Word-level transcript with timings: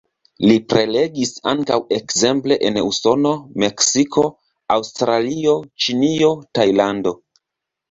Li 0.43 0.53
prelegis 0.73 1.33
ankaŭ 1.51 1.77
ekzemple 1.97 2.57
en 2.69 2.79
Usono, 2.85 3.35
Meksiko, 3.65 4.25
Aŭstralio, 4.79 5.57
Ĉinio, 5.87 6.35
Tajlando. 6.61 7.17